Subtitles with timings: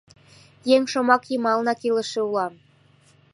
[0.75, 2.53] Еҥ шомак йымалнак илыше улам.